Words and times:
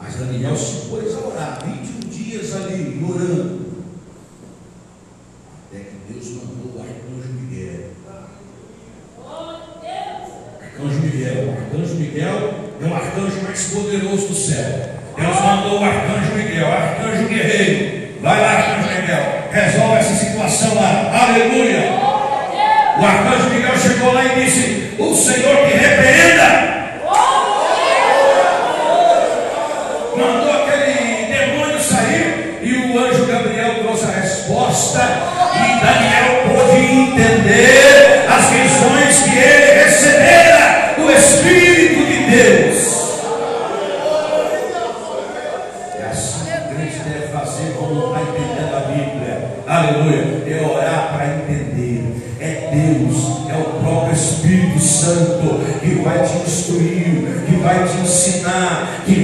Mas 0.00 0.14
Daniel 0.16 0.56
se 0.56 0.88
pôs 0.88 1.14
a 1.14 1.26
orar 1.26 1.58
21 1.64 2.08
dias 2.08 2.54
ali, 2.54 3.02
orando. 3.02 3.66
Até 5.70 5.84
que 5.84 6.12
Deus 6.12 6.26
mandou 6.32 6.76
o 6.76 6.82
arcanjo 6.82 7.32
Miguel. 7.32 7.90
Arcanjo 10.62 11.00
Miguel. 11.00 11.48
O 11.48 11.52
arcanjo 11.52 11.94
Miguel 11.94 12.54
é 12.80 12.84
o 12.84 12.94
arcanjo 12.94 13.42
mais 13.42 13.64
poderoso 13.64 14.28
do 14.28 14.34
céu. 14.34 14.96
Deus 15.16 15.40
mandou 15.40 15.80
o 15.80 15.84
arcanjo 15.84 16.34
Miguel, 16.34 16.66
arcanjo 16.66 17.28
guerreiro. 17.28 18.20
Vai 18.20 18.40
lá, 18.40 18.52
arcanjo 18.52 19.00
Miguel. 19.00 19.48
Resolve 19.50 19.96
essa 19.96 20.14
situação 20.14 20.74
lá. 20.74 21.26
Aleluia. 21.26 22.06
O 22.98 23.04
arcanjo 23.04 23.50
Miguel 23.50 23.78
chegou 23.78 24.12
lá 24.12 24.24
e 24.24 24.44
disse: 24.44 24.94
O 24.98 25.14
Senhor 25.14 25.68
te 25.68 25.75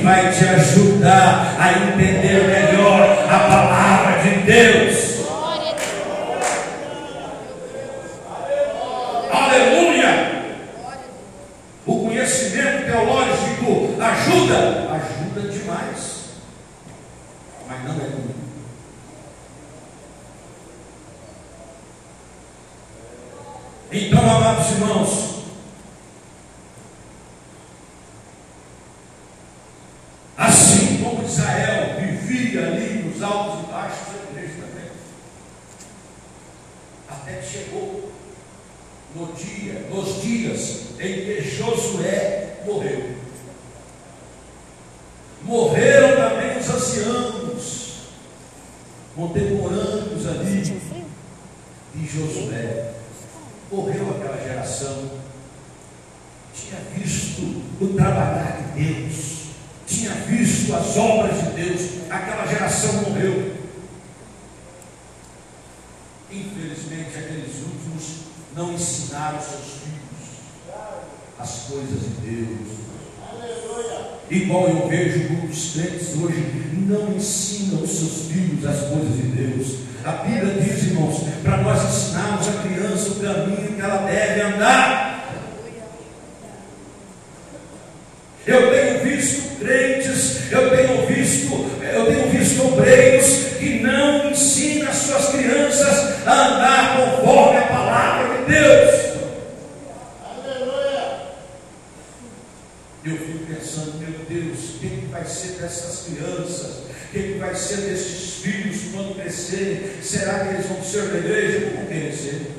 vai 0.02 0.32
te 0.32 0.44
ajudar 0.44 1.56
a 1.58 1.72
entender 1.72 2.44
melhor 2.46 3.24
a 3.28 3.38
palavra 3.38 4.22
de 4.22 4.42
Deus. 4.42 5.12
Aleluia! 9.30 10.56
O 11.86 12.00
conhecimento 12.06 12.86
teológico 12.86 13.96
ajuda, 14.00 14.88
ajuda 14.90 15.48
demais, 15.48 16.24
mas 17.68 17.84
não 17.84 17.94
é 17.94 18.08
tudo. 18.10 18.32
Então, 23.94 24.20
amados 24.20 24.70
irmãos, 24.70 25.32
assim 30.38 30.96
como 31.02 31.22
Israel 31.24 32.00
vivia 32.00 32.68
ali 32.68 33.02
nos 33.02 33.22
altos 33.22 33.60
e 33.60 33.70
baixos, 33.70 33.98
a 34.08 34.30
igreja 34.30 34.54
também, 34.62 34.90
até 37.06 37.34
que 37.34 37.46
chegou 37.46 38.12
no 39.14 39.26
dia, 39.34 39.86
nos 39.90 40.22
dias 40.22 40.80
em 40.98 41.26
que 41.26 41.42
Josué 41.42 42.62
morreu. 42.64 43.14
Morreram 45.42 46.16
também 46.16 46.56
os 46.56 46.70
anciãos, 46.70 47.92
contemporâneos 49.14 50.26
ali 50.26 50.80
de 51.94 52.06
Josué. 52.06 52.88
Morreu 53.70 54.10
aquela 54.10 54.36
geração, 54.36 55.12
tinha 56.54 56.78
visto 56.94 57.40
o 57.80 57.94
trabalhar 57.96 58.58
de 58.58 58.84
Deus, 58.84 59.46
tinha 59.86 60.10
visto 60.10 60.74
as 60.74 60.94
obras 60.98 61.38
de 61.38 61.50
Deus, 61.52 61.80
aquela 62.10 62.46
geração 62.46 62.92
morreu. 63.04 63.56
Infelizmente, 66.32 67.18
aqueles 67.18 67.56
últimos 67.58 68.22
não 68.56 68.72
ensinaram 68.72 69.38
seus 69.40 69.82
filhos 69.82 69.92
as 71.38 71.50
coisas 71.68 72.00
de 72.00 72.30
Deus. 72.30 72.68
Igual 74.30 74.68
eu 74.68 74.88
vejo 74.88 75.28
muitos 75.30 75.72
crentes 75.72 76.14
hoje 76.16 76.72
não 76.86 77.14
ensinam 77.14 77.86
seus 77.86 78.28
filhos 78.30 78.64
as 78.66 78.88
coisas 78.88 79.16
de 79.16 79.22
Deus. 79.22 79.78
A 80.04 80.12
Bíblia 80.12 80.54
diz, 80.60 80.84
irmãos, 80.84 81.22
para 81.42 81.58
nós 81.58 81.84
ensinarmos 81.84 82.48
a 82.48 82.52
criança 82.62 83.10
o 83.10 83.14
caminho 83.20 83.74
que 83.74 83.80
ela 83.80 84.06
deve 84.06 84.40
andar. 84.40 85.12
Eu 88.46 88.70
tenho 88.72 89.04
visto 89.04 89.58
crentes, 89.58 90.50
eu 90.50 90.70
tenho 90.70 91.06
visto, 91.06 91.70
eu 91.80 92.06
tenho 92.06 92.30
visto 92.30 92.66
obreiros 92.66 93.56
que 93.58 93.80
não 93.80 94.30
ensinam 94.30 94.90
as 94.90 94.96
suas 94.96 95.28
crianças 95.28 95.71
a 96.26 96.46
andar 96.46 96.96
conforme 96.96 97.58
a 97.58 97.66
palavra 97.66 98.38
de 98.38 98.52
Deus. 98.52 99.02
Eu 103.04 103.16
fico 103.18 103.46
pensando, 103.46 103.98
meu 103.98 104.24
Deus, 104.28 104.76
o 104.76 104.78
que, 104.78 104.88
que 104.88 105.06
vai 105.06 105.24
ser 105.24 105.60
dessas 105.60 106.04
crianças? 106.06 106.82
O 106.84 107.10
que, 107.10 107.32
que 107.32 107.38
vai 107.38 107.54
ser 107.54 107.78
desses 107.78 108.34
filhos 108.42 108.92
quando 108.92 109.16
crescerem? 109.16 110.00
Será 110.00 110.40
que 110.40 110.54
eles 110.54 110.66
vão 110.66 110.82
ser 110.84 111.08
da 111.08 111.18
igreja 111.18 111.86
querer 111.88 112.14
ser? 112.14 112.52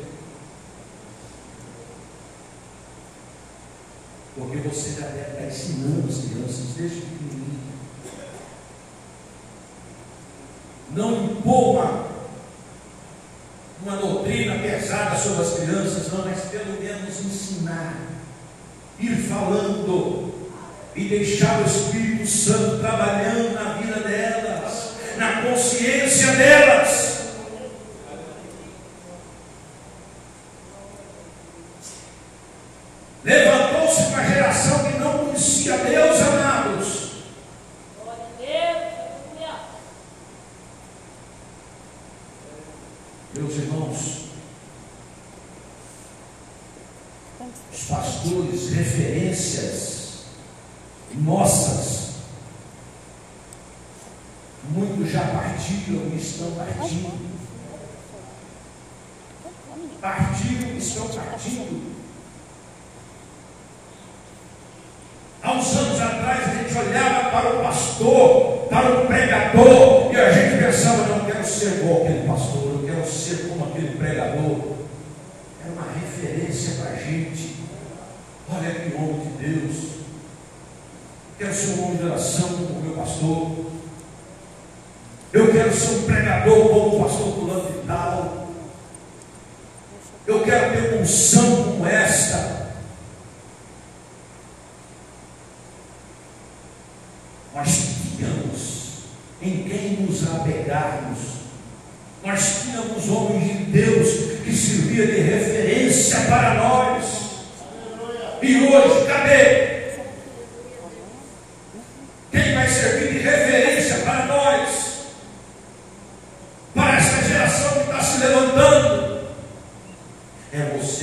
Porque 4.36 4.58
você 4.58 5.00
já 5.00 5.08
deve 5.08 5.32
estar 5.32 5.46
ensinando 5.46 6.10
as 6.10 6.18
crianças 6.26 6.66
desde 6.76 7.02
pequenininho. 7.02 7.74
Não 10.92 11.26
impor 11.26 11.76
uma 11.76 12.03
sobre 15.12 15.42
as 15.42 15.54
crianças, 15.54 16.12
não, 16.12 16.26
mas 16.26 16.40
pelo 16.46 16.80
menos 16.82 17.20
ensinar, 17.20 17.96
ir 19.00 19.16
falando 19.28 20.34
e 20.96 21.08
deixar 21.10 21.62
o 21.62 21.66
Espírito 21.66 22.28
Santo 22.28 22.80
trabalhando 22.80 23.54
na 23.54 23.74
vida 23.74 24.00
delas, 24.00 24.92
na 25.18 25.42
consciência 25.42 26.32
delas. 26.34 27.14
Levantou-se 33.24 34.02
uma 34.04 34.24
geração 34.24 34.80
que 34.84 34.98
não 34.98 35.20
conhecia 35.20 35.78
Deus, 35.78 36.22
amados. 36.22 37.04
Meus 43.36 43.56
irmãos, 43.56 44.26
os 47.74 47.84
pastores, 47.86 48.70
referências 48.70 50.26
nossas, 51.16 52.10
muitos 54.70 55.12
já 55.12 55.22
partiram 55.22 56.16
e 56.16 56.20
estão 56.44 56.52
partindo. 56.52 57.34
Partiram 60.02 60.78
estão 60.78 61.08
partindo. 61.08 61.94
Há 65.42 65.52
uns 65.54 65.76
anos 65.76 66.02
atrás 66.02 66.48
a 66.48 66.56
gente 66.56 66.78
olhava 66.78 67.30
para 67.30 67.56
o 67.56 67.64
pastor, 67.64 68.68
para 68.70 69.02
o 69.02 69.08
pregador, 69.08 70.14
e 70.14 70.16
a 70.18 70.32
gente 70.32 70.64
pensava, 70.64 71.08
não 71.08 71.26
quero 71.26 71.46
ser 71.46 71.80
igual 71.80 72.02
aquele 72.02 72.28
pastor, 72.28 72.64
eu 72.64 72.84
quero 72.86 73.06
ser 73.06 73.50
como 73.50 73.66
aquele 73.66 73.98
pregador. 73.98 74.74
Era 75.62 75.74
uma 75.74 75.92
referência 75.94 76.82
para 76.82 76.92
a 76.92 76.96
gente. 76.96 77.56
Olha 78.50 78.74
que 78.74 78.96
homem 78.96 79.20
de 79.20 79.48
Deus. 79.48 79.94
Quero 81.38 81.54
ser 81.54 81.80
um 81.80 81.84
homem 81.86 81.98
de 81.98 82.06
oração 82.06 82.50
como 82.50 82.82
meu 82.82 82.96
pastor. 82.96 83.73
Eu 85.34 85.52
quero 85.52 85.74
ser 85.74 85.96
um 85.96 86.04
pregador 86.04 86.70
como 86.70 86.96
o 86.96 87.04
pastor 87.04 87.34
fulano 87.34 87.72
de 87.72 87.88
tal. 87.88 88.48
Eu 90.28 90.44
quero 90.44 90.74
ter 90.74 90.94
uma 90.94 91.02
unção 91.02 91.64
como 91.64 91.88
esta. 91.88 92.68
Nós 97.56 97.68
tínhamos 97.68 98.90
em 99.42 99.64
quem 99.64 100.06
nos 100.06 100.24
apegarmos. 100.28 101.20
Nós 102.24 102.62
tínhamos 102.62 103.10
homens 103.10 103.58
de 103.58 103.64
Deus 103.66 104.44
que 104.44 104.56
servia 104.56 105.08
de 105.08 105.20
referência 105.20 106.22
para 106.30 106.54
nós. 106.54 107.06
E 108.40 108.68
hoje, 108.68 109.08
cadê? 109.08 109.73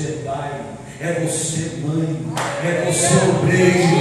você 0.00 0.22
pai, 0.24 0.50
é 0.98 1.20
você 1.20 1.72
mãe, 1.84 2.16
é 2.64 2.86
você 2.86 3.14
obreiro, 3.28 4.00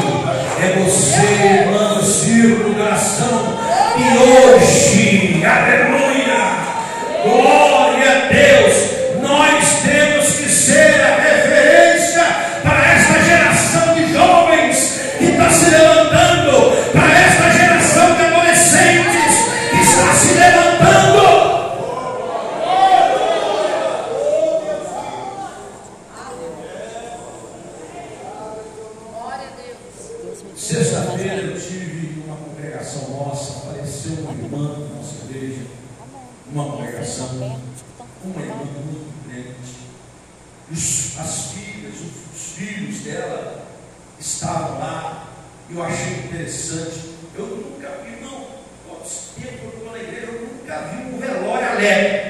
é 0.63 0.79
você 0.79 1.21
irmã 1.61 1.95
do 1.95 2.05
círculo 2.05 2.73
do. 2.73 3.59
E 3.97 4.17
hoje, 4.17 5.43
aleluia, 5.43 6.39
glória 7.23 8.11
a 8.11 8.29
Deus, 8.29 8.75
nós 9.21 9.81
temos 9.83 10.35
que 10.37 10.49
ser 10.49 11.01
a 11.01 11.28
uma 36.51 36.77
pregação, 36.77 37.61
uma 38.23 38.41
irmã 38.41 38.55
muito 38.55 39.29
crente. 39.29 39.79
Os, 40.71 41.19
as 41.19 41.51
filhas, 41.51 41.95
os, 41.95 42.35
os 42.35 42.53
filhos 42.53 42.99
dela 43.01 43.67
estavam 44.19 44.79
lá. 44.79 45.27
Eu 45.69 45.83
achei 45.83 46.25
interessante. 46.25 47.15
Eu 47.35 47.45
nunca 47.45 47.89
vi, 48.03 48.21
não, 48.21 48.47
quantos 48.87 49.29
tempos 49.35 49.61
eu 49.63 49.69
estou 49.69 49.91
na 49.91 49.99
igreja, 49.99 50.27
eu 50.27 50.47
nunca 50.47 50.81
vi 50.87 51.13
um 51.13 51.19
velório 51.19 51.69
alegre. 51.69 52.28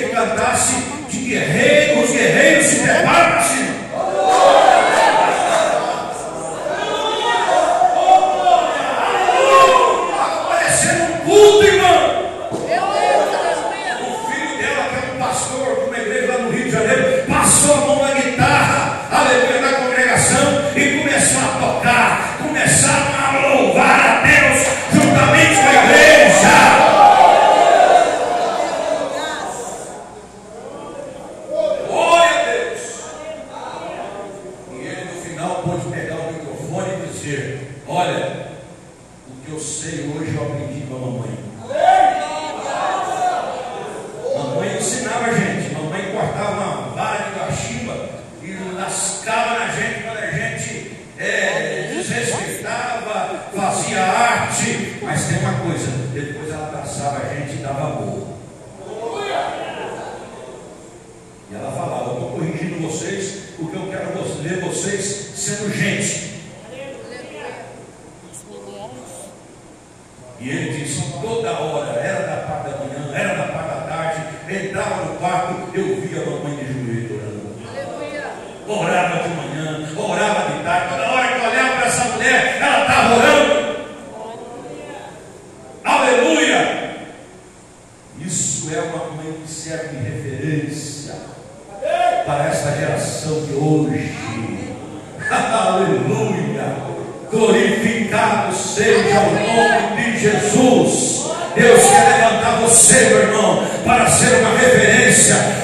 que 0.00 0.08
cantasse 0.10 0.76
de 1.10 1.18
guerreiro, 1.18 2.00
os 2.00 2.10
guerreiros 2.12 2.66
se 2.66 2.76
preparam 2.80 3.30
para 3.32 3.42
se 3.42 3.67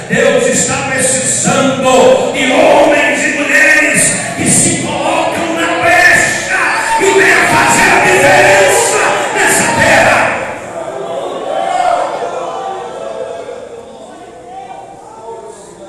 Deus 0.09 0.47
está 0.47 0.91
precisando 0.91 2.33
de 2.35 2.53
homens 2.53 3.25
e 3.25 3.39
mulheres 3.39 4.13
que 4.37 4.51
se 4.51 4.83
colocam 4.83 5.55
na 5.55 5.83
pesca 5.83 6.61
e 7.01 7.05
venham 7.05 7.47
fazer 7.49 7.91
a 7.91 8.05
diferença 8.05 8.99
nessa 9.35 9.73
terra. 9.81 10.25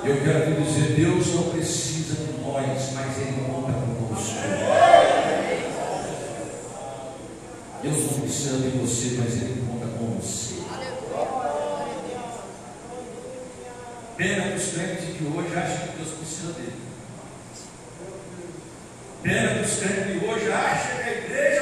Eu 0.05 0.17
quero 0.23 0.45
te 0.45 0.61
dizer, 0.61 0.93
Deus 0.95 1.35
não 1.35 1.43
precisa 1.49 2.15
de 2.15 2.41
nós, 2.41 2.91
mas 2.93 3.17
Ele 3.17 3.43
conta 3.45 3.73
conosco. 3.73 4.35
Deus 7.83 8.11
não 8.11 8.19
precisa 8.21 8.57
de 8.59 8.69
você, 8.77 9.17
mas 9.19 9.33
Ele 9.41 9.64
Pena 14.17 14.55
os 14.55 14.67
crentes 14.73 15.17
que 15.17 15.23
hoje 15.25 15.57
acham 15.57 15.87
que 15.87 15.97
Deus 15.97 16.11
precisa 16.13 16.53
dele. 16.53 16.73
Pena 19.21 19.61
os 19.61 19.77
crentes 19.77 20.05
que 20.05 20.25
hoje 20.25 20.51
acham 20.51 21.03
que 21.03 21.09
a 21.09 21.13
igreja 21.13 21.54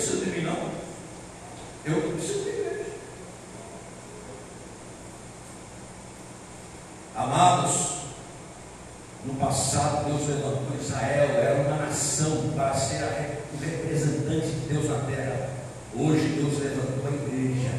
precisa 0.00 0.24
de 0.24 0.30
mim, 0.30 0.46
não. 0.46 0.70
Eu 1.84 2.02
não 2.02 2.12
preciso 2.12 2.44
de 2.44 2.48
igreja. 2.48 2.86
Amados, 7.14 7.90
no 9.26 9.34
passado 9.34 10.06
Deus 10.06 10.26
levantou 10.26 10.76
Israel, 10.80 11.28
era 11.36 11.60
uma 11.60 11.86
nação 11.86 12.50
para 12.56 12.74
ser 12.74 13.02
o 13.52 13.62
representante 13.62 14.46
de 14.46 14.72
Deus 14.72 14.88
na 14.88 15.00
terra. 15.00 15.50
Hoje 15.94 16.28
Deus 16.28 16.58
levantou 16.58 17.06
a 17.06 17.14
igreja. 17.14 17.70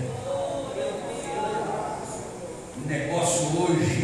O 2.78 2.88
negócio 2.88 3.64
hoje 3.64 4.01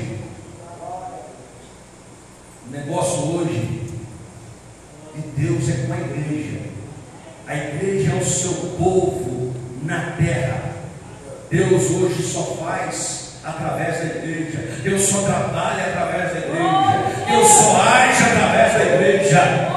povo 8.77 9.53
na 9.83 10.13
terra. 10.17 10.61
Deus 11.49 11.89
hoje 11.91 12.23
só 12.23 12.57
faz 12.59 13.37
através 13.43 13.97
da 13.99 14.05
igreja. 14.05 14.59
Deus 14.83 15.01
só 15.03 15.21
trabalha 15.21 15.85
através 15.85 16.33
da 16.33 16.39
igreja. 16.39 17.03
Deus 17.29 17.47
só 17.47 17.81
age 17.81 18.23
através 18.23 18.73
da 18.73 18.83
igreja. 18.83 19.76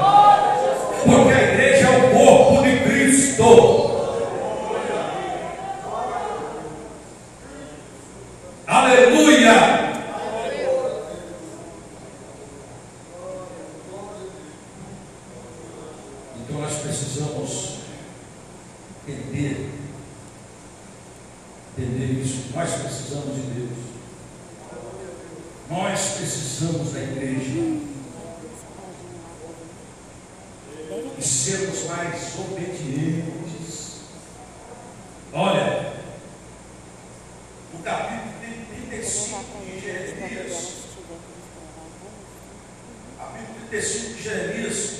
35 43.71 44.15
de 44.15 44.23
Jeremias, 44.23 44.97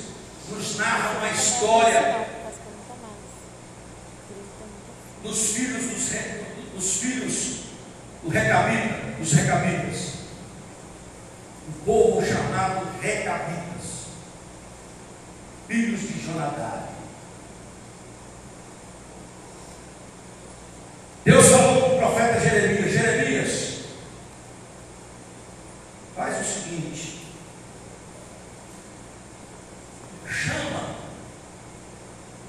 nos 0.48 0.78
narra 0.78 1.18
uma 1.18 1.28
história 1.28 2.26
dos 5.22 5.52
filhos 5.52 5.84
dos, 5.84 6.10
dos 6.74 6.96
filhos 6.96 7.56
do 8.22 8.30
Recabita, 8.30 9.18
dos 9.18 9.32
Recabitas. 9.34 10.12
Um 11.68 11.84
povo 11.84 12.26
chamado 12.26 12.88
Recabitas, 12.98 14.06
filhos 15.68 16.00
de 16.00 16.26
Jonadab. 16.26 16.92
Deus 21.24 21.46
falou 21.46 21.82
para 21.82 21.94
o 21.94 21.98
profeta 21.98 22.40
Jeremias, 22.40 22.92
Jeremias, 22.92 23.78
faz 26.16 26.40
o 26.40 26.44
seguinte, 26.44 27.22
chama 30.32 30.96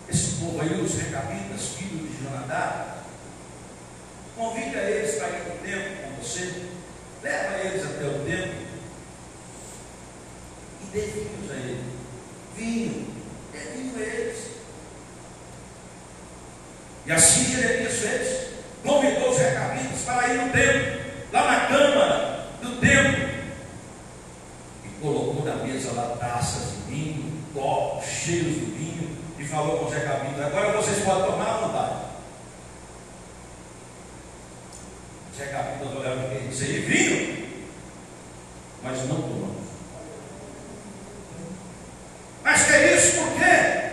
esse 0.09 0.35
povo 0.37 0.61
aí, 0.61 0.81
os 0.81 0.95
recabitas, 0.95 1.75
filhos 1.75 2.09
de 2.09 2.23
Jonadá, 2.23 3.03
eles 4.89 5.15
para 5.15 5.29
ir 5.29 5.43
no 5.47 5.57
templo 5.57 5.97
com 6.03 6.21
você, 6.21 6.65
leva 7.21 7.57
eles 7.59 7.83
até 7.83 8.05
o 8.05 8.25
templo 8.25 8.63
e 10.81 10.85
dê 10.91 11.01
vinhos 11.01 11.51
a 11.51 11.55
eles. 11.55 11.83
Vinho, 12.55 13.07
dê 13.51 13.59
vinho 13.59 13.97
a 13.97 14.01
eles. 14.01 14.47
E 17.05 17.11
assim 17.11 17.43
fez, 18.03 18.49
convidou 18.83 19.31
os 19.31 19.37
recabitas 19.37 20.01
para 20.05 20.27
ir 20.33 20.37
no 20.37 20.51
templo, 20.51 21.01
lá 21.31 21.51
na 21.51 21.67
câmara 21.67 22.47
do 22.61 22.79
templo, 22.79 23.29
e 24.85 25.01
colocou 25.01 25.43
na 25.45 25.55
mesa 25.63 25.91
lá 25.93 26.17
taças 26.17 26.71
de 26.71 26.93
vinho, 26.93 27.43
copos 27.53 28.05
cheios 28.05 28.55
de 28.55 28.65
vinho 28.65 29.17
e 29.37 29.45
falou 29.45 29.79
com 29.79 29.89
Zé 29.89 29.99
Cabinho, 30.01 30.45
agora 30.45 30.81
vocês 30.81 31.03
podem 31.03 31.25
tomar 31.25 31.55
ou 31.55 31.61
não 31.61 31.73
vai? 31.73 32.03
Zé 35.37 35.45
Cabinho 35.47 35.99
olhava 35.99 36.33
e 36.33 36.47
disse, 36.47 36.65
e 36.65 36.79
vinho? 36.79 37.63
Mas 38.81 38.99
não 39.07 39.21
tomamos. 39.21 39.63
Mas 42.43 42.63
que 42.65 42.73
é 42.73 42.95
isso? 42.95 43.17
Por 43.17 43.33
quê? 43.33 43.83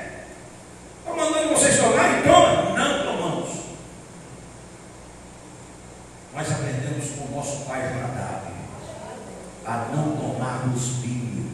Estou 0.99 1.17
mandando 1.17 1.55
vocês 1.55 1.77
tomar 1.79 2.19
e 2.19 2.23
toma. 2.23 2.79
Não 2.79 3.05
tomamos. 3.05 3.51
Nós 6.35 6.51
aprendemos 6.51 7.11
com 7.11 7.25
o 7.25 7.37
nosso 7.37 7.65
pai 7.67 7.93
Jonadab 7.93 8.51
a 9.65 9.77
não 9.95 10.17
tomarmos 10.17 10.89
vinho 10.97 11.51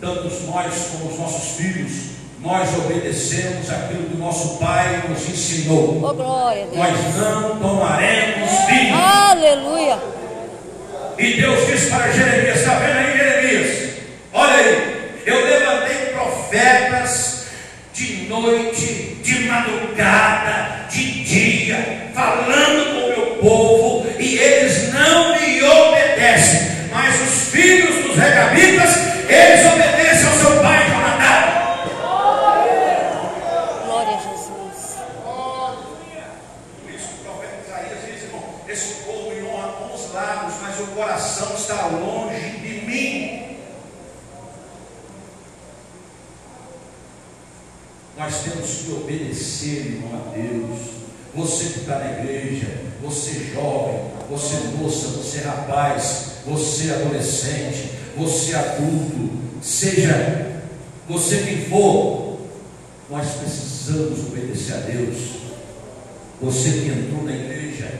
tantos 0.00 0.42
nós 0.46 0.74
como 0.92 1.12
os 1.12 1.18
nossos 1.18 1.56
filhos, 1.56 1.92
nós 2.40 2.68
obedecemos 2.78 3.68
aquilo 3.70 4.04
que 4.04 4.14
o 4.16 4.18
nosso 4.18 4.56
Pai 4.58 5.04
nos 5.08 5.28
ensinou. 5.28 6.00
Oh, 6.02 6.14
glória 6.14 6.64
a 6.64 6.66
Deus. 6.66 6.76
Nós 6.76 7.16
não 7.16 7.58
tomaremos 7.58 8.50
vinho. 8.66 8.94
Aleluia. 8.94 9.98
E 11.18 11.34
Deus 11.34 11.66
disse 11.66 11.90
para 11.90 12.10
Jeremias: 12.10 12.60
está 12.60 12.78
vendo 12.78 12.96
aí, 12.96 13.18
Jeremias? 13.18 13.90
Olha 14.32 14.54
aí, 14.54 15.22
eu 15.26 15.44
levantei 15.44 16.14
profetas 16.14 17.44
de 17.92 18.26
noite, 18.28 19.18
de 19.22 19.40
madrugada, 19.40 20.86
de 20.88 21.24
dia, 21.24 22.10
falando 22.14 22.94
com 22.94 23.00
o 23.04 23.08
meu 23.08 23.36
povo, 23.36 24.06
e 24.18 24.38
eles 24.38 24.94
não 24.94 25.38
me 25.38 25.62
obedecem. 25.62 26.88
Mas 26.90 27.20
os 27.20 27.50
filhos 27.50 28.06
dos 28.06 28.16
regabitas, 28.16 28.96
eles 29.28 29.66
obedecem 29.66 30.26
ao 30.26 30.34
seu 30.38 30.62
pai 30.62 30.88
Jonadab. 30.88 31.50
Glória 33.84 34.16
a 34.16 34.20
Jesus. 34.20 34.96
Por 36.82 36.90
isso 36.90 37.08
o 37.14 37.24
profeta 37.24 37.58
Isaías 37.66 37.98
diz, 38.06 38.22
irmão, 38.24 38.42
esse 38.68 38.94
povo 39.04 39.30
me 39.30 39.42
honra 39.42 39.68
com 39.72 39.94
os 39.94 40.12
lábios, 40.12 40.54
mas 40.62 40.80
o 40.80 40.86
coração 40.86 41.54
está 41.54 41.86
longe 41.86 42.50
de 42.58 42.86
mim. 42.86 43.56
Nós 48.18 48.34
temos 48.42 48.68
que 48.68 48.92
obedecer, 48.92 49.86
irmão, 49.86 50.10
a 50.20 50.34
Deus. 50.34 50.78
Você 51.32 51.64
que 51.72 51.78
está 51.80 52.00
na 52.00 52.10
igreja, 52.18 52.66
você 53.00 53.52
jovem, 53.54 54.10
você 54.28 54.56
moça, 54.76 55.06
você 55.08 55.40
rapaz, 55.40 56.32
você 56.44 56.90
adolescente, 56.92 57.92
você 58.16 58.54
adulto, 58.54 59.30
seja 59.62 60.60
você 61.08 61.38
quem 61.38 61.64
for, 61.66 62.40
nós 63.08 63.26
precisamos 63.36 64.18
obedecer 64.20 64.74
a 64.74 64.78
Deus. 64.78 65.40
Você 66.42 66.70
que 66.70 66.88
entrou 66.88 67.22
na 67.24 67.32
igreja, 67.32 67.92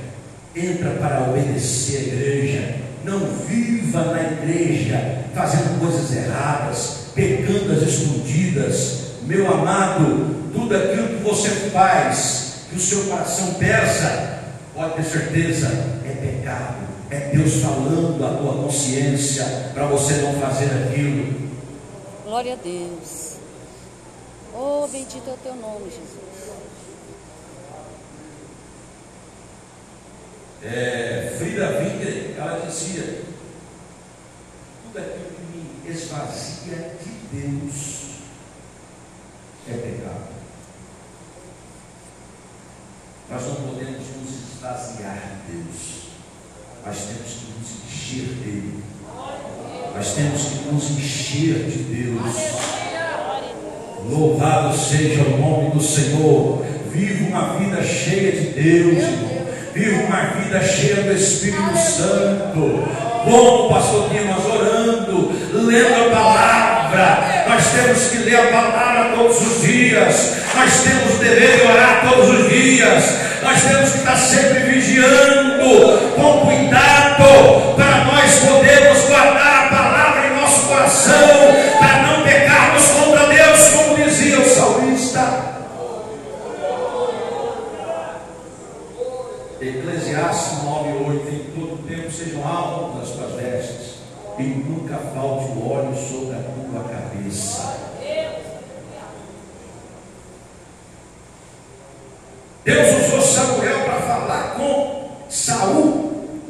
entra 0.57 0.91
para 0.93 1.31
obedecer 1.31 1.97
a 1.99 2.03
igreja. 2.03 2.75
Não 3.05 3.19
viva 3.47 4.05
na 4.07 4.23
igreja 4.23 5.25
fazendo 5.35 5.79
coisas 5.79 6.17
erradas, 6.17 7.07
pecando 7.15 7.73
às 7.73 7.83
escondidas. 7.83 9.01
Meu 9.25 9.47
amado, 9.53 10.51
tudo 10.55 10.75
aquilo 10.75 11.09
que 11.09 11.23
você 11.23 11.51
faz, 11.71 12.65
que 12.71 12.77
o 12.77 12.81
seu 12.81 13.05
coração 13.05 13.55
pesa, 13.55 14.41
pode 14.75 14.95
ter 14.95 15.05
certeza, 15.05 15.67
é 16.07 16.13
pecado. 16.13 16.89
É 17.11 17.31
Deus 17.35 17.55
falando 17.55 18.25
a 18.25 18.37
tua 18.39 18.63
consciência 18.63 19.45
para 19.75 19.87
você 19.87 20.15
não 20.15 20.35
fazer 20.35 20.67
aquilo. 20.67 21.51
Glória 22.25 22.55
a 22.55 22.57
Deus. 22.57 23.37
Oh, 24.55 24.87
bendito 24.87 25.29
é 25.29 25.33
o 25.33 25.37
teu 25.43 25.55
nome, 25.57 25.87
Jesus. 25.87 26.30
É, 30.63 31.35
Frida 31.39 31.79
Winkler, 31.79 32.35
ela 32.37 32.67
dizia: 32.67 33.23
tudo 34.85 34.99
aquilo 34.99 35.31
que 35.35 35.57
me 35.57 35.91
esvazia 35.91 36.97
de 37.03 37.11
Deus 37.33 38.01
é 39.69 39.73
pecado. 39.73 40.31
Nós 43.31 43.43
não 43.43 43.55
podemos 43.55 44.03
nos 44.17 44.55
esvaziar 44.55 45.39
de 45.47 45.53
Deus, 45.53 46.09
mas 46.85 46.99
temos 46.99 47.33
que 47.33 47.53
nos 47.59 47.71
encher 47.87 48.27
dele. 48.45 48.85
Nós 49.95 50.15
temos 50.15 50.43
que 50.43 50.73
nos 50.73 50.91
encher 50.91 51.71
de 51.71 51.79
Deus. 51.85 52.35
Louvado 54.11 54.77
seja 54.77 55.23
o 55.23 55.39
nome 55.39 55.71
do 55.71 55.83
Senhor. 55.83 56.65
Viva 56.91 57.29
uma 57.29 57.59
vida 57.59 57.83
cheia 57.83 58.33
de 58.33 58.49
Deus, 58.49 59.03
irmão. 59.05 59.40
Viva 59.73 60.03
uma 60.03 60.21
vida 60.35 60.61
cheia 60.63 60.97
do 60.97 61.13
Espírito 61.13 61.77
Santo. 61.79 62.89
O 63.25 63.69
pastor 63.69 64.09
Dimas 64.11 64.45
orando, 64.45 65.33
lendo 65.53 66.07
a 66.07 66.11
palavra. 66.11 67.45
Nós 67.49 67.67
temos 67.71 68.03
que 68.09 68.19
ler 68.19 68.37
a 68.37 68.47
palavra 68.49 69.17
todos 69.17 69.41
os 69.41 69.63
dias. 69.63 70.33
Nós 70.57 70.83
temos 70.83 71.15
o 71.15 71.19
dever 71.19 71.61
de 71.61 71.67
orar 71.69 72.01
todos 72.09 72.31
os 72.31 72.49
dias. 72.49 73.05
Nós 73.43 73.63
temos 73.63 73.91
que 73.91 73.99
estar 73.99 74.17
sempre 74.17 74.61
vigiando, 74.71 76.15
com 76.17 76.47
cuidado, 76.47 77.00
Eclesiastes 89.61 90.65
9,8: 90.65 91.29
Em 91.29 91.45
todo 91.55 91.87
tempo 91.87 92.11
sejam 92.11 92.47
altas 92.47 93.11
as 93.11 93.17
tuas 93.17 93.35
vestes, 93.35 93.95
e 94.39 94.43
nunca 94.43 94.97
falte 94.97 95.51
o 95.53 95.71
óleo 95.71 95.95
sobre 95.95 96.37
a 96.37 96.43
tua 96.43 96.85
cabeça. 96.85 97.79
Deus 102.65 103.07
usou 103.07 103.21
Samuel 103.21 103.85
para 103.85 104.01
falar 104.01 104.55
com 104.57 105.27
Saul. 105.29 106.41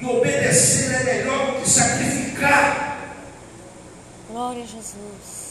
E 0.00 0.06
obedecer 0.06 0.92
é 0.94 1.04
melhor 1.04 1.46
do 1.46 1.60
que 1.60 1.68
sacrificar. 1.68 2.98
Glória 4.28 4.62
a 4.62 4.66
Jesus. 4.66 5.50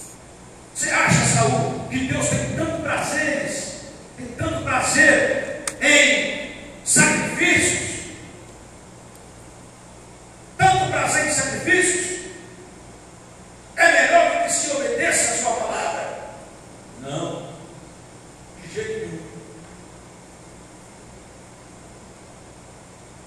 Você 0.74 0.90
acha, 0.90 1.26
Saul, 1.26 1.88
que 1.90 2.08
Deus 2.08 2.28
tem 2.30 2.56
tanto 2.56 2.82
prazeres, 2.82 3.82
tem 4.18 4.28
tanto 4.38 4.64
prazer 4.64 5.66
em 5.82 6.56
sacrifícios? 6.84 7.90
Tanto 10.58 10.90
prazer 10.90 11.28
em 11.28 11.32
sacrifícios? 11.32 12.20
É 13.76 13.92
melhor 13.92 14.44
que 14.44 14.54
se 14.54 14.72
obedeça 14.72 15.34
a 15.34 15.38
sua 15.38 15.52
palavra? 15.54 16.20
Não, 17.02 17.54
de 18.62 18.74
jeito 18.74 19.08
nenhum. 19.08 19.20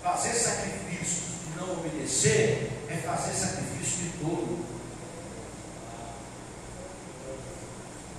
Fazer 0.02 0.34
sacrifícios 0.34 1.22
e 1.46 1.58
não 1.58 1.72
obedecer 1.72 2.70
é 2.88 2.96
fazer 2.96 3.32
sacrifício 3.32 4.04
de 4.04 4.08
todo. 4.18 4.72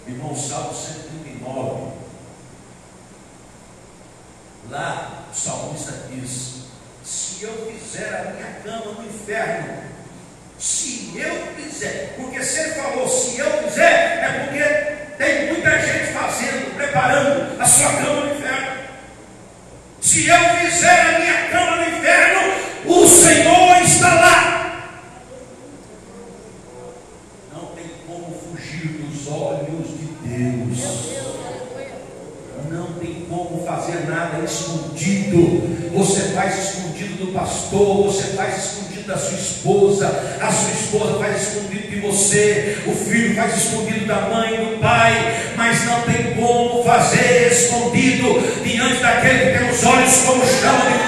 Irmão 0.07 0.35
Salmo 0.35 0.73
139. 0.73 2.03
Lá 4.69 5.25
o 5.31 5.35
salmista 5.35 5.91
diz: 6.09 6.63
Se 7.03 7.43
eu 7.43 7.71
fizer 7.71 8.09
a 8.09 8.33
minha 8.33 8.53
cama 8.63 8.93
no 8.93 9.05
inferno, 9.05 9.83
se 10.57 11.13
eu 11.15 11.47
fizer, 11.55 12.15
porque 12.17 12.43
se 12.43 12.59
ele 12.59 12.71
falou 12.73 13.07
se 13.07 13.39
eu 13.39 13.63
fizer, 13.63 14.23
é 14.23 14.39
porque 14.39 15.23
tem 15.23 15.53
muita 15.53 15.79
gente 15.79 16.13
fazendo, 16.13 16.75
preparando 16.75 17.61
a 17.61 17.65
sua 17.65 17.93
cama 17.93 18.25
no 18.25 18.35
inferno. 18.35 18.83
Se 20.01 20.27
eu 20.27 20.39
fizer 20.59 21.01
a 21.01 21.19
minha 21.19 21.49
cama 21.49 21.75
no 21.77 21.97
inferno, 21.97 22.41
o 22.85 23.07
Senhor 23.07 23.81
está 23.81 24.13
lá. 24.15 24.99
Não 27.53 27.65
tem 27.67 27.89
como 28.07 28.52
fugir 28.63 28.87
dos 28.87 29.27
olhos 29.27 29.87
de 29.99 30.07
Deus. 30.25 31.13
Não 32.71 32.93
tem 32.93 33.25
como 33.29 33.63
fazer 33.65 34.07
nada 34.07 34.43
escondido. 34.43 35.91
Você 35.93 36.21
faz 36.33 36.69
escondido 36.69 37.25
do 37.25 37.33
pastor, 37.33 38.05
você 38.05 38.35
faz 38.35 38.65
escondido 38.65 39.07
da 39.07 39.17
sua 39.17 39.37
esposa, 39.37 40.07
a 40.41 40.51
sua 40.51 40.71
esposa 40.71 41.19
faz 41.19 41.41
escondido 41.41 41.89
de 41.89 41.99
você, 41.99 42.77
o 42.87 42.95
filho 42.95 43.35
faz 43.35 43.57
escondido 43.57 44.05
da 44.05 44.21
mãe, 44.21 44.55
do 44.55 44.79
pai, 44.79 45.53
mas 45.57 45.85
não 45.85 46.01
tem 46.01 46.33
como 46.35 46.83
fazer 46.83 47.51
escondido 47.51 48.63
diante 48.63 49.01
daquele 49.01 49.51
que 49.51 49.59
tem 49.59 49.69
os 49.69 49.83
olhos 49.83 50.15
como 50.25 50.43
chama 50.45 50.89
de 50.89 51.02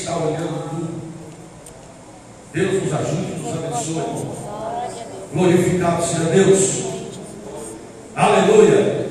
está 0.00 0.16
olhando 0.16 0.70
tudo. 0.70 1.00
Deus 2.52 2.82
nos 2.82 2.92
ajude, 2.92 3.32
nos 3.40 3.52
abençoe. 3.52 4.40
Glorificado 5.32 6.04
seja 6.04 6.24
Deus. 6.24 6.84
Aleluia. 8.14 9.08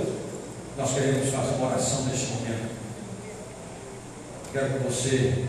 Nós 0.77 0.93
queremos 0.93 1.29
fazer 1.29 1.55
uma 1.55 1.67
oração 1.67 2.05
neste 2.05 2.27
momento. 2.33 2.69
Quero 4.51 4.73
que 4.73 4.79
você, 4.79 5.45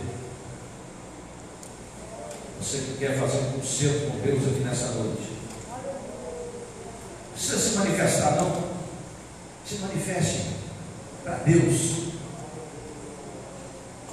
você 2.61 2.79
que 2.79 2.99
quer 2.99 3.19
fazer 3.19 3.39
um 3.39 3.53
concerto 3.53 4.11
com 4.11 4.19
Deus 4.19 4.43
aqui 4.47 4.61
nessa 4.61 4.89
noite, 4.93 5.31
precisa 7.33 7.59
se 7.59 7.77
manifestar, 7.77 8.37
não. 8.37 8.71
Se 9.67 9.77
manifeste 9.77 10.47
para 11.25 11.35
Deus. 11.37 12.00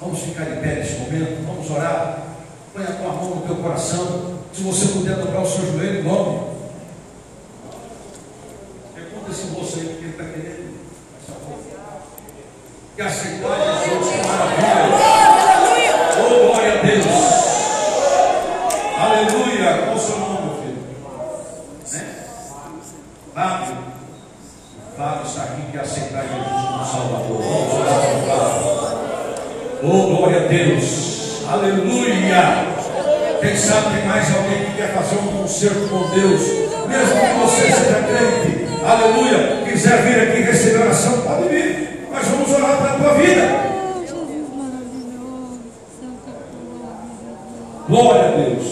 Vamos 0.08 0.22
ficar 0.22 0.44
de 0.44 0.56
pé 0.60 0.76
neste 0.76 1.00
momento, 1.00 1.46
vamos 1.46 1.70
orar. 1.70 2.22
Põe 2.72 2.82
a 2.82 2.92
tua 2.92 3.12
mão 3.12 3.34
no 3.34 3.42
teu 3.42 3.56
coração. 3.56 4.38
Se 4.54 4.62
você 4.62 4.86
puder 4.88 5.16
dobrar 5.16 5.42
o 5.42 5.46
seu 5.46 5.70
joelho, 5.70 6.02
dobre. 6.02 6.40
Pergunta 8.94 9.30
esse 9.30 9.46
moço 9.48 9.78
aí 9.78 9.84
o 9.84 9.88
que 9.88 10.04
ele 10.04 10.10
está 10.12 10.24
querendo. 10.24 10.78
Favor. 11.26 11.58
Que 12.96 13.02
aceitar 13.02 13.84
Jesus, 13.84 14.14
que 14.14 14.26
maravilha. 14.26 14.96
Oh, 16.16 16.46
glória 16.46 16.72
a 16.72 16.82
Deus. 16.82 17.06
Aleluia. 18.98 19.82
Qual 19.84 19.94
o 19.94 20.00
seu 20.00 20.18
nome, 20.18 20.40
meu 20.40 20.54
filho? 20.62 20.82
Né? 21.92 22.24
Fábio. 23.34 23.76
O 23.76 24.96
Fábio 24.96 25.26
está 25.26 25.42
aqui 25.42 25.70
que 25.70 25.76
aceitar 25.78 26.22
Jesus 26.22 26.66
como 26.66 26.86
Salvador. 26.86 27.42
Vamos 27.42 27.74
orar 27.74 28.00
para 28.00 28.16
o 28.16 28.26
Fábio. 28.26 28.68
Oh, 29.80 30.16
glória 30.16 30.44
a 30.44 30.48
Deus. 30.48 31.44
Aleluia. 31.48 32.66
Quem 33.40 33.56
sabe 33.56 33.96
tem 33.96 34.08
mais 34.08 34.34
alguém 34.34 34.64
que 34.64 34.76
quer 34.76 34.92
fazer 34.92 35.16
um 35.20 35.38
concerto 35.38 35.88
com 35.88 36.08
Deus, 36.08 36.42
mesmo 36.88 37.20
que 37.20 37.34
você 37.40 37.62
seja 37.70 38.02
crente, 38.02 38.66
aleluia, 38.84 39.62
quiser 39.64 40.02
vir 40.02 40.20
aqui 40.20 40.42
receber 40.42 40.82
oração, 40.82 41.20
pode 41.20 41.48
vir, 41.48 42.08
nós 42.10 42.26
vamos 42.26 42.52
orar 42.52 42.76
pela 42.76 42.98
tua 42.98 43.14
vida. 43.14 43.42
Oh, 43.70 44.00
Jesus 44.00 44.48
maravilhoso. 44.56 45.60
Santo 46.00 46.34
Glória 47.88 48.22
a 48.22 48.30
Deus. 48.32 48.66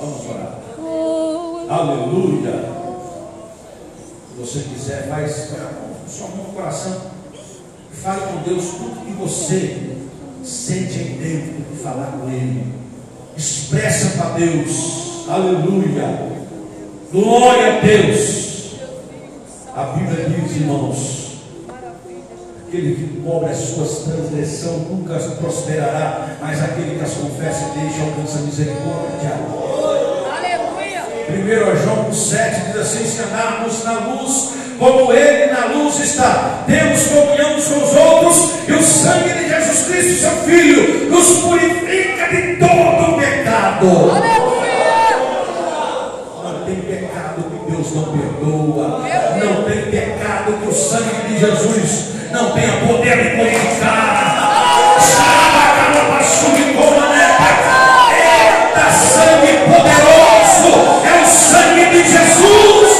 Vamos 0.00 0.26
orar. 0.28 0.58
Oh, 0.76 1.66
Aleluia. 1.70 2.70
Se 4.44 4.58
faz 5.10 5.48
põe 5.50 5.58
a 5.58 5.64
mão, 5.64 6.36
no 6.36 6.52
coração. 6.52 6.96
Fale 7.92 8.20
com 8.20 8.48
Deus 8.48 8.64
tudo 8.70 9.04
que 9.04 9.12
você 9.12 9.96
sente 10.44 10.98
aí 10.98 11.18
dentro 11.20 11.64
de 11.70 11.82
falar 11.82 12.12
com 12.18 12.30
Ele. 12.30 12.72
Expressa 13.36 14.16
para 14.16 14.30
Deus. 14.38 15.28
Aleluia. 15.28 16.30
Glória 17.12 17.76
a 17.76 17.80
Deus. 17.80 18.74
A 19.74 19.84
Bíblia 19.84 20.28
diz, 20.28 20.56
irmãos, 20.56 21.42
aquele 22.66 22.94
que 22.94 23.22
cobre 23.22 23.50
as 23.50 23.58
suas 23.58 23.98
transgressões 24.04 24.88
nunca 24.88 25.18
prosperará, 25.18 26.36
mas 26.40 26.62
aquele 26.62 26.96
que 26.96 27.04
as 27.04 27.14
confessa 27.14 27.66
e 27.74 27.78
deixa 27.80 28.02
alcança 28.02 28.38
misericórdia. 28.38 29.32
Aleluia. 30.36 31.74
1 31.74 31.84
João 31.84 32.12
7 32.12 32.66
diz 32.66 32.76
assim: 32.76 33.04
se 33.04 33.22
andarmos 33.22 33.84
na 33.84 33.98
luz, 34.00 34.59
como 34.80 35.12
Ele 35.12 35.52
na 35.52 35.66
luz 35.66 36.00
está, 36.00 36.64
temos 36.66 37.06
comunhão 37.08 37.54
uns 37.54 37.66
com 37.66 37.84
os 37.84 37.94
outros, 37.94 38.50
e 38.66 38.72
o 38.72 38.82
sangue 38.82 39.28
de 39.34 39.48
Jesus 39.48 39.86
Cristo, 39.86 40.20
seu 40.20 40.30
Filho, 40.44 41.10
nos 41.10 41.26
purifica 41.42 42.28
de 42.30 42.56
todo 42.56 43.12
o 43.12 43.20
pecado. 43.20 43.86
Não 46.42 46.64
tem 46.64 46.76
pecado 46.76 47.44
que 47.44 47.70
Deus 47.70 47.94
não 47.94 48.04
perdoa, 48.04 49.04
não 49.44 49.64
tem 49.64 49.82
pecado 49.90 50.52
que 50.62 50.68
o 50.68 50.72
sangue 50.72 51.28
de 51.28 51.38
Jesus 51.38 52.08
não 52.32 52.50
tenha 52.52 52.72
poder 52.86 53.22
de 53.22 53.36
purificar. 53.36 54.30
Eita, 58.12 58.90
sangue 58.90 59.52
poderoso, 59.66 60.72
é 61.04 61.22
o 61.22 61.26
sangue 61.26 61.84
de 61.86 62.02
Jesus. 62.02 62.90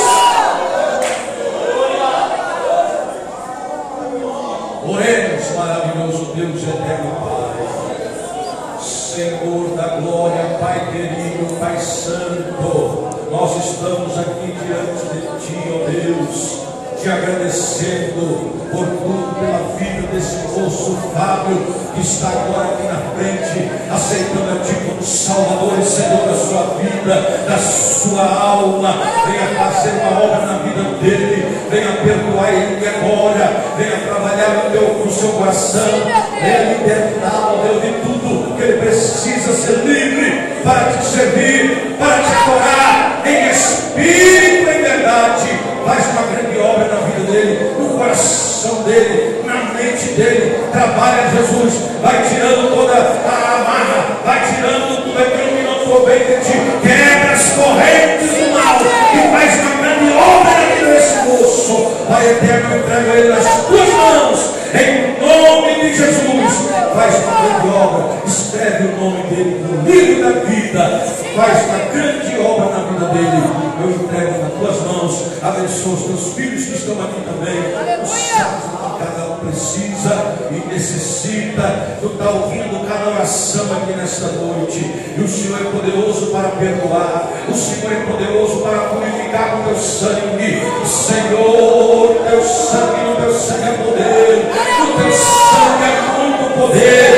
Oremos, 4.87 5.51
maravilhoso 5.57 6.33
Deus 6.35 6.63
eterno 6.63 7.13
Pai. 7.21 8.81
Senhor 8.83 9.77
da 9.77 10.01
glória, 10.01 10.59
Pai 10.61 10.79
querido, 10.93 11.59
Pai 11.61 11.79
santo, 11.79 13.09
nós 13.31 13.51
estamos 13.65 14.19
aqui 14.19 14.55
diante 14.67 15.05
de 15.15 15.21
Ti, 15.47 15.59
ó 15.73 15.77
Deus, 15.91 16.61
te 17.01 17.09
agradecendo 17.09 18.61
por 18.71 18.85
tudo 18.85 19.35
pela 19.41 19.77
vida 19.79 20.07
desse 20.13 20.37
moço 20.49 20.99
Fábio, 21.15 21.57
que 21.95 22.01
está 22.03 22.29
agora 22.29 22.75
aqui 22.75 22.87
na 22.87 23.01
frente, 23.17 23.71
aceitando 23.91 24.53
a 24.53 24.65
Ti 24.65 24.75
como 24.87 25.03
Salvador 25.03 25.79
e 25.81 25.85
Senhor 25.85 26.27
da 26.27 26.35
sua 26.35 26.77
vida, 26.79 27.47
da 27.49 27.57
sua 27.57 28.23
alma. 28.23 28.95
Venha 29.27 29.47
fazer 29.57 29.93
uma 30.01 30.25
obra 30.25 30.47
na 30.47 30.59
vida 30.59 30.83
dele, 31.01 31.47
venha 31.71 31.93
perdoar 31.93 32.53
ele 32.53 32.87
agora, 32.87 33.63
venha 33.79 33.97
trabalhar 34.07 34.65
no, 34.65 34.71
teu, 34.71 35.05
no 35.05 35.11
seu 35.11 35.31
coração, 35.31 35.89
venha 36.39 36.75
libertá-lo, 36.75 37.63
Deus, 37.63 37.83
de 37.83 37.93
tudo 38.03 38.57
que 38.57 38.63
ele 38.63 38.79
precisa 38.79 39.53
ser 39.55 39.79
livre 39.87 40.61
para 40.63 40.93
te 40.93 41.05
servir, 41.07 41.97
para 41.99 42.23
te 42.23 42.31
adorar 42.35 43.23
em 43.25 43.51
espírito 43.51 44.40
atrapalha, 50.91 51.31
Jesus. 51.31 51.75
Vai 52.03 52.23
tirando 52.29 52.75
toda 52.75 52.95
a 52.95 53.57
amarra, 53.57 54.07
vai 54.25 54.41
tirando 54.41 55.05
tudo 55.05 55.19
aquilo 55.19 55.57
que 55.57 55.63
não 55.63 55.79
for 55.87 56.07
bem 56.07 56.19
de 56.19 56.45
ti. 56.45 56.59
Quebra 56.83 57.33
as 57.33 57.51
correntes 57.53 58.31
do 58.31 58.53
mal 58.53 58.81
e 59.15 59.31
faz 59.31 59.61
uma 59.61 59.83
grande 59.83 60.13
obra 60.13 60.51
aqui 60.51 60.83
no 60.85 61.31
moço. 61.31 61.97
Pai 62.09 62.31
eterno, 62.31 62.77
entrega 62.77 63.11
ele 63.19 63.29
nas 63.29 63.67
tuas 63.67 63.89
mãos. 63.93 64.51
Em 64.73 65.21
nome 65.21 65.75
de 65.81 65.97
Jesus, 65.97 66.69
faz 66.95 67.15
uma 67.23 67.41
grande 67.43 67.69
obra. 67.77 68.05
Escreve 68.27 68.85
o 68.85 69.01
nome 69.01 69.23
dele 69.25 69.67
no 69.69 69.91
livro 69.91 70.25
da 70.25 70.41
vida. 70.41 71.05
Faz 71.37 71.65
uma 71.67 71.79
grande 71.93 72.39
obra 72.41 72.67
na 72.67 72.85
vida 72.91 73.07
dele. 73.07 73.43
Eu 73.83 73.91
entrego 73.91 74.43
nas 74.43 74.53
tuas 74.53 74.87
mãos 74.87 74.90
abençoa 75.43 75.95
os 75.95 76.03
teus 76.05 76.35
filhos 76.35 76.65
que 76.65 76.75
estão 76.77 77.03
aqui 77.03 77.21
também. 77.23 77.75
Aleluia 77.75 78.81
cada 79.01 79.33
um 79.33 79.37
precisa 79.39 80.37
e 80.51 80.73
necessita. 80.73 81.99
Tu 82.01 82.07
está 82.07 82.31
ouvindo 82.31 82.87
cada 82.87 83.11
oração 83.11 83.65
aqui 83.77 83.95
nesta 83.95 84.27
noite. 84.33 84.79
E 85.17 85.21
o 85.21 85.29
Senhor 85.29 85.59
é 85.61 85.65
poderoso 85.71 86.27
para 86.27 86.51
perdoar. 86.51 87.31
O 87.49 87.55
Senhor 87.55 87.93
é 87.93 88.05
poderoso 88.05 88.61
para 88.61 88.79
purificar 88.91 89.57
com 89.57 89.65
teu 89.65 89.77
sangue. 89.77 90.63
Senhor, 90.85 92.17
teu 92.29 92.43
sangue, 92.43 93.01
no 93.09 93.17
teu 93.17 93.35
sangue 93.35 93.69
é 93.69 93.73
poder. 93.73 94.51
No 94.81 95.03
teu 95.03 95.13
sangue 95.13 95.85
é 95.85 96.01
muito 96.19 96.55
poder. 96.59 97.10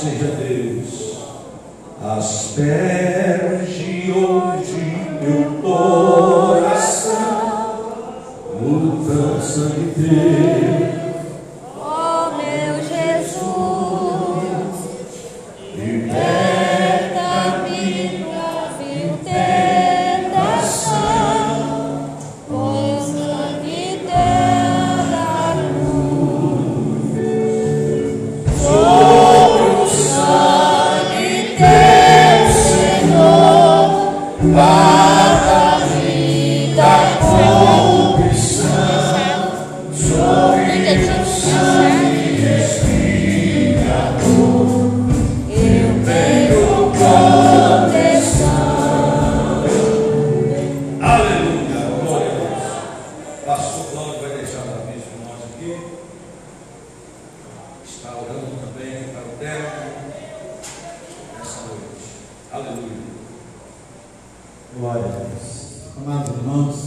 Seja 0.00 0.30
Deus. 0.36 1.16
Asperge 2.04 2.95